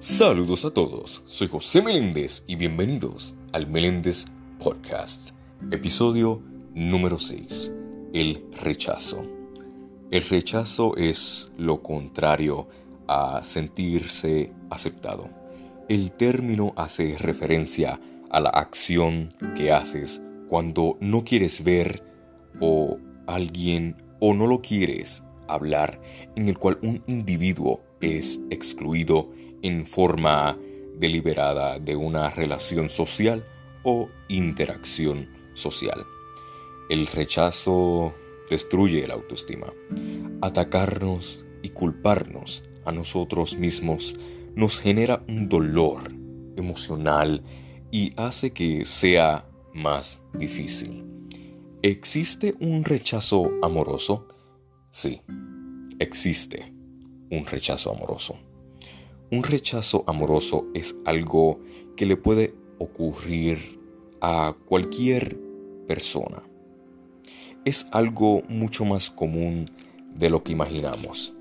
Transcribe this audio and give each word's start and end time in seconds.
Saludos 0.00 0.64
a 0.64 0.70
todos, 0.70 1.22
soy 1.26 1.48
José 1.48 1.82
Meléndez 1.82 2.42
y 2.46 2.56
bienvenidos 2.56 3.34
al 3.52 3.66
Meléndez 3.66 4.24
Podcast, 4.58 5.32
episodio 5.70 6.40
número 6.72 7.18
6, 7.18 7.70
el 8.14 8.46
rechazo. 8.62 9.22
El 10.10 10.22
rechazo 10.22 10.96
es 10.96 11.52
lo 11.58 11.82
contrario 11.82 12.66
a 13.08 13.44
sentirse 13.44 14.54
aceptado. 14.70 15.28
El 15.90 16.12
término 16.12 16.72
hace 16.76 17.18
referencia 17.18 18.00
a 18.30 18.40
la 18.40 18.48
acción 18.48 19.28
que 19.54 19.70
haces 19.70 20.22
cuando 20.48 20.96
no 21.00 21.24
quieres 21.24 21.62
ver 21.62 22.02
o 22.58 22.96
alguien 23.26 24.02
o 24.18 24.32
no 24.32 24.46
lo 24.46 24.62
quieres 24.62 25.22
hablar 25.46 26.00
en 26.36 26.48
el 26.48 26.56
cual 26.56 26.78
un 26.80 27.02
individuo 27.06 27.82
es 28.00 28.40
excluido 28.48 29.28
en 29.62 29.86
forma 29.86 30.58
deliberada 30.96 31.78
de 31.78 31.96
una 31.96 32.30
relación 32.30 32.88
social 32.88 33.44
o 33.82 34.08
interacción 34.28 35.28
social. 35.54 36.04
El 36.88 37.06
rechazo 37.06 38.12
destruye 38.50 39.06
la 39.06 39.14
autoestima. 39.14 39.72
Atacarnos 40.42 41.44
y 41.62 41.70
culparnos 41.70 42.64
a 42.84 42.92
nosotros 42.92 43.56
mismos 43.56 44.16
nos 44.54 44.78
genera 44.78 45.22
un 45.28 45.48
dolor 45.48 46.12
emocional 46.56 47.42
y 47.90 48.12
hace 48.16 48.52
que 48.52 48.84
sea 48.84 49.46
más 49.72 50.22
difícil. 50.34 51.04
¿Existe 51.82 52.54
un 52.60 52.84
rechazo 52.84 53.50
amoroso? 53.62 54.28
Sí, 54.90 55.22
existe 55.98 56.74
un 57.30 57.46
rechazo 57.46 57.92
amoroso. 57.92 58.36
Un 59.32 59.44
rechazo 59.44 60.02
amoroso 60.08 60.66
es 60.74 60.96
algo 61.04 61.60
que 61.96 62.04
le 62.04 62.16
puede 62.16 62.52
ocurrir 62.78 63.78
a 64.20 64.56
cualquier 64.66 65.38
persona. 65.86 66.42
Es 67.64 67.86
algo 67.92 68.42
mucho 68.48 68.84
más 68.84 69.08
común 69.08 69.70
de 70.16 70.30
lo 70.30 70.42
que 70.42 70.50
imaginamos. 70.50 71.32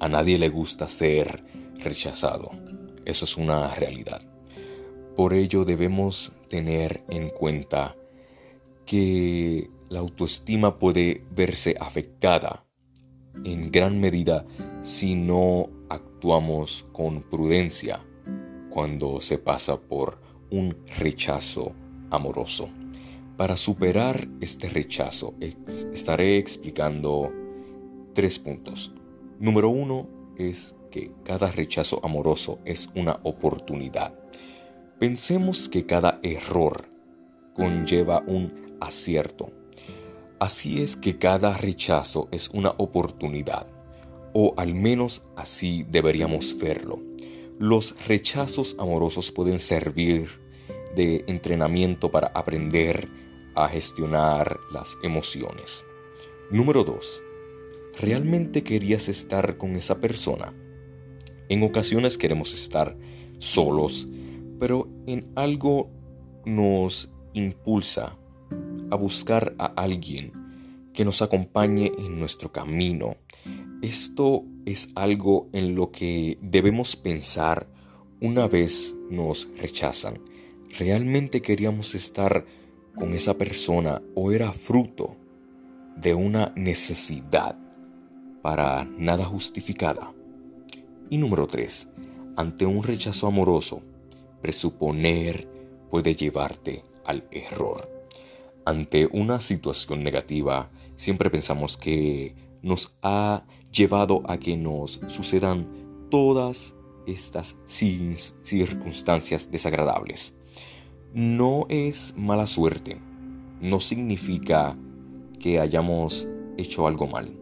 A 0.00 0.08
nadie 0.08 0.38
le 0.38 0.48
gusta 0.48 0.88
ser 0.88 1.44
rechazado. 1.78 2.52
Eso 3.04 3.26
es 3.26 3.36
una 3.36 3.74
realidad. 3.74 4.22
Por 5.14 5.34
ello 5.34 5.64
debemos 5.64 6.32
tener 6.48 7.04
en 7.10 7.28
cuenta 7.28 7.96
que 8.86 9.68
la 9.90 9.98
autoestima 9.98 10.78
puede 10.78 11.22
verse 11.30 11.76
afectada 11.78 12.63
en 13.44 13.70
gran 13.70 14.00
medida 14.00 14.44
si 14.82 15.14
no 15.14 15.68
actuamos 15.88 16.86
con 16.92 17.22
prudencia 17.22 18.00
cuando 18.70 19.20
se 19.20 19.38
pasa 19.38 19.80
por 19.80 20.18
un 20.50 20.76
rechazo 20.98 21.72
amoroso. 22.10 22.68
Para 23.36 23.56
superar 23.56 24.28
este 24.40 24.68
rechazo 24.68 25.34
estaré 25.92 26.38
explicando 26.38 27.32
tres 28.14 28.38
puntos. 28.38 28.92
Número 29.40 29.68
uno 29.68 30.08
es 30.38 30.76
que 30.90 31.10
cada 31.24 31.50
rechazo 31.50 32.00
amoroso 32.04 32.60
es 32.64 32.88
una 32.94 33.18
oportunidad. 33.24 34.14
Pensemos 34.98 35.68
que 35.68 35.86
cada 35.86 36.20
error 36.22 36.84
conlleva 37.54 38.22
un 38.26 38.76
acierto. 38.80 39.50
Así 40.38 40.82
es 40.82 40.96
que 40.96 41.18
cada 41.18 41.56
rechazo 41.56 42.28
es 42.30 42.48
una 42.50 42.70
oportunidad 42.70 43.66
o 44.34 44.52
al 44.56 44.74
menos 44.74 45.22
así 45.36 45.86
deberíamos 45.88 46.58
verlo. 46.58 47.00
Los 47.58 47.94
rechazos 48.06 48.76
amorosos 48.78 49.30
pueden 49.30 49.60
servir 49.60 50.28
de 50.94 51.24
entrenamiento 51.28 52.10
para 52.10 52.26
aprender 52.34 53.08
a 53.54 53.68
gestionar 53.68 54.58
las 54.72 54.98
emociones. 55.04 55.86
Número 56.50 56.82
2. 56.82 57.22
¿Realmente 58.00 58.64
querías 58.64 59.08
estar 59.08 59.56
con 59.56 59.76
esa 59.76 60.00
persona? 60.00 60.52
En 61.48 61.62
ocasiones 61.62 62.18
queremos 62.18 62.52
estar 62.52 62.96
solos, 63.38 64.08
pero 64.58 64.88
en 65.06 65.30
algo 65.36 65.90
nos 66.44 67.08
impulsa 67.34 68.18
a 68.90 68.96
buscar 68.96 69.54
a 69.58 69.66
alguien 69.66 70.32
que 70.92 71.04
nos 71.04 71.22
acompañe 71.22 71.92
en 71.98 72.18
nuestro 72.18 72.52
camino, 72.52 73.16
esto 73.82 74.44
es 74.64 74.88
algo 74.94 75.48
en 75.52 75.74
lo 75.74 75.90
que 75.90 76.38
debemos 76.40 76.96
pensar 76.96 77.66
una 78.20 78.46
vez 78.46 78.94
nos 79.10 79.48
rechazan. 79.58 80.20
¿Realmente 80.78 81.42
queríamos 81.42 81.94
estar 81.94 82.46
con 82.94 83.12
esa 83.12 83.36
persona 83.36 84.00
o 84.14 84.32
era 84.32 84.52
fruto 84.52 85.16
de 85.96 86.14
una 86.14 86.52
necesidad 86.56 87.58
para 88.40 88.84
nada 88.84 89.24
justificada? 89.24 90.12
Y 91.10 91.18
número 91.18 91.46
3. 91.46 91.88
Ante 92.36 92.66
un 92.66 92.82
rechazo 92.82 93.26
amoroso, 93.26 93.82
presuponer 94.40 95.48
puede 95.90 96.14
llevarte 96.14 96.84
al 97.04 97.28
error. 97.30 97.93
Ante 98.66 99.08
una 99.12 99.40
situación 99.40 100.02
negativa, 100.02 100.70
siempre 100.96 101.28
pensamos 101.28 101.76
que 101.76 102.34
nos 102.62 102.96
ha 103.02 103.44
llevado 103.70 104.22
a 104.26 104.38
que 104.38 104.56
nos 104.56 105.00
sucedan 105.08 105.66
todas 106.10 106.74
estas 107.06 107.56
circunstancias 107.66 109.50
desagradables. 109.50 110.34
No 111.12 111.66
es 111.68 112.14
mala 112.16 112.46
suerte, 112.46 113.00
no 113.60 113.80
significa 113.80 114.78
que 115.38 115.60
hayamos 115.60 116.26
hecho 116.56 116.86
algo 116.86 117.06
mal. 117.06 117.36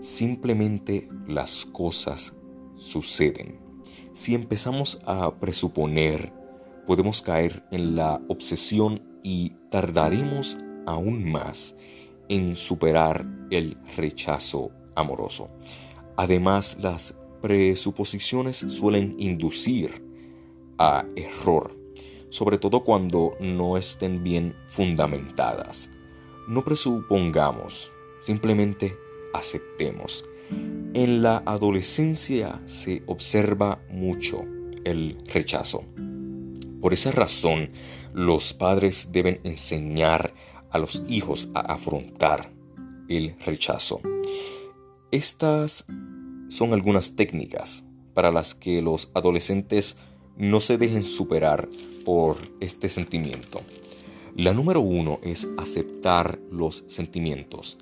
Simplemente 0.00 1.08
las 1.26 1.66
cosas 1.66 2.34
suceden. 2.76 3.58
Si 4.14 4.34
empezamos 4.34 5.00
a 5.04 5.34
presuponer, 5.34 6.32
podemos 6.86 7.20
caer 7.20 7.64
en 7.70 7.96
la 7.96 8.22
obsesión 8.28 9.02
y 9.22 9.52
tardaremos 9.74 10.56
aún 10.86 11.28
más 11.32 11.74
en 12.28 12.54
superar 12.54 13.26
el 13.50 13.76
rechazo 13.96 14.70
amoroso. 14.94 15.50
Además, 16.16 16.76
las 16.80 17.12
presuposiciones 17.42 18.58
suelen 18.68 19.16
inducir 19.18 20.00
a 20.78 21.04
error, 21.16 21.76
sobre 22.28 22.58
todo 22.58 22.84
cuando 22.84 23.34
no 23.40 23.76
estén 23.76 24.22
bien 24.22 24.54
fundamentadas. 24.68 25.90
No 26.46 26.64
presupongamos, 26.64 27.90
simplemente 28.20 28.96
aceptemos. 29.32 30.24
En 30.92 31.20
la 31.20 31.38
adolescencia 31.38 32.62
se 32.64 33.02
observa 33.06 33.80
mucho 33.90 34.44
el 34.84 35.18
rechazo. 35.26 35.82
Por 36.84 36.92
esa 36.92 37.12
razón, 37.12 37.70
los 38.12 38.52
padres 38.52 39.08
deben 39.10 39.40
enseñar 39.42 40.34
a 40.70 40.76
los 40.76 41.02
hijos 41.08 41.48
a 41.54 41.60
afrontar 41.60 42.52
el 43.08 43.36
rechazo. 43.38 44.02
Estas 45.10 45.86
son 46.48 46.74
algunas 46.74 47.16
técnicas 47.16 47.86
para 48.12 48.30
las 48.30 48.54
que 48.54 48.82
los 48.82 49.08
adolescentes 49.14 49.96
no 50.36 50.60
se 50.60 50.76
dejen 50.76 51.04
superar 51.04 51.70
por 52.04 52.36
este 52.60 52.90
sentimiento. 52.90 53.62
La 54.36 54.52
número 54.52 54.82
uno 54.82 55.20
es 55.22 55.48
aceptar 55.56 56.38
los 56.50 56.84
sentimientos. 56.86 57.78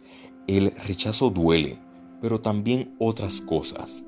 El 0.46 0.70
rechazo 0.76 1.28
duele, 1.30 1.76
pero 2.20 2.40
también 2.40 2.94
otras 3.00 3.40
cosas. 3.40 4.04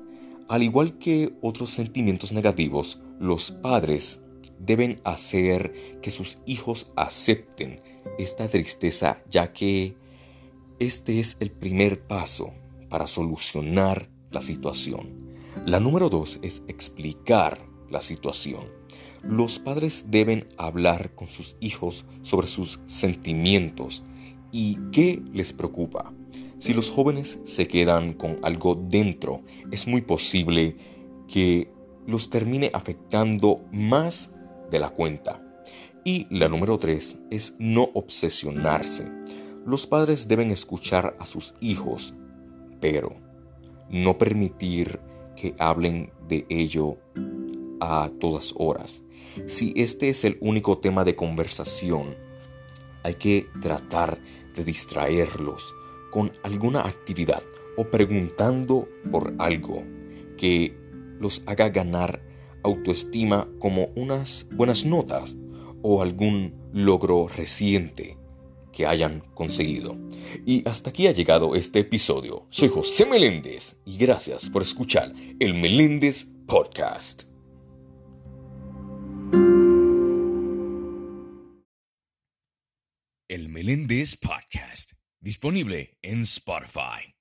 Al 0.47 0.63
igual 0.63 0.97
que 0.99 1.33
otros 1.41 1.71
sentimientos 1.71 2.31
negativos, 2.31 3.01
los 3.19 3.51
padres 3.51 4.21
deben 4.59 5.01
hacer 5.03 5.99
que 6.01 6.11
sus 6.11 6.37
hijos 6.45 6.91
acepten 6.95 7.81
esta 8.17 8.47
tristeza 8.47 9.21
ya 9.29 9.53
que 9.53 9.95
este 10.79 11.19
es 11.19 11.37
el 11.39 11.51
primer 11.51 12.01
paso 12.01 12.53
para 12.89 13.07
solucionar 13.07 14.09
la 14.31 14.41
situación. 14.41 15.35
La 15.65 15.79
número 15.79 16.09
dos 16.09 16.39
es 16.41 16.63
explicar 16.67 17.59
la 17.89 18.01
situación. 18.01 18.65
Los 19.23 19.57
padres 19.57 20.05
deben 20.09 20.47
hablar 20.57 21.15
con 21.15 21.27
sus 21.27 21.55
hijos 21.59 22.05
sobre 22.21 22.47
sus 22.47 22.79
sentimientos 22.85 24.03
y 24.51 24.77
qué 24.91 25.21
les 25.33 25.53
preocupa. 25.53 26.13
Si 26.59 26.73
los 26.73 26.89
jóvenes 26.89 27.39
se 27.43 27.67
quedan 27.67 28.13
con 28.13 28.39
algo 28.43 28.75
dentro, 28.75 29.41
es 29.71 29.87
muy 29.87 30.01
posible 30.01 30.77
que 31.27 31.71
los 32.05 32.29
termine 32.29 32.69
afectando 32.73 33.61
más 33.71 34.31
de 34.75 34.79
la 34.81 34.89
cuenta. 34.89 35.41
Y 36.03 36.27
la 36.29 36.49
número 36.49 36.77
tres 36.77 37.17
es 37.31 37.55
no 37.59 37.89
obsesionarse. 37.93 39.09
Los 39.65 39.87
padres 39.87 40.27
deben 40.27 40.51
escuchar 40.51 41.15
a 41.17 41.25
sus 41.25 41.55
hijos, 41.61 42.13
pero 42.81 43.15
no 43.89 44.17
permitir 44.17 44.99
que 45.35 45.55
hablen 45.59 46.11
de 46.27 46.45
ello 46.49 46.97
a 47.79 48.11
todas 48.19 48.53
horas. 48.57 49.01
Si 49.47 49.73
este 49.77 50.09
es 50.09 50.25
el 50.25 50.37
único 50.41 50.77
tema 50.77 51.05
de 51.05 51.15
conversación, 51.15 52.15
hay 53.03 53.15
que 53.15 53.47
tratar 53.61 54.19
de 54.55 54.63
distraerlos 54.65 55.73
con 56.11 56.33
alguna 56.43 56.81
actividad 56.81 57.43
o 57.77 57.85
preguntando 57.85 58.89
por 59.09 59.33
algo 59.37 59.83
que 60.37 60.77
los 61.19 61.41
haga 61.45 61.69
ganar 61.69 62.24
autoestima 62.65 63.47
como 63.59 63.89
unas 63.95 64.47
buenas 64.51 64.85
notas 64.85 65.37
o 65.81 66.01
algún 66.01 66.53
logro 66.73 67.27
reciente 67.27 68.17
que 68.73 68.85
hayan 68.85 69.21
conseguido. 69.33 69.97
Y 70.45 70.67
hasta 70.67 70.89
aquí 70.89 71.07
ha 71.07 71.11
llegado 71.11 71.55
este 71.55 71.79
episodio. 71.79 72.45
Soy 72.49 72.69
José 72.69 73.05
Meléndez 73.05 73.77
y 73.85 73.97
gracias 73.97 74.49
por 74.49 74.61
escuchar 74.63 75.13
el 75.39 75.53
Meléndez 75.53 76.27
Podcast. 76.45 77.23
El 83.27 83.49
Meléndez 83.49 84.17
Podcast, 84.17 84.91
disponible 85.19 85.97
en 86.01 86.21
Spotify. 86.21 87.14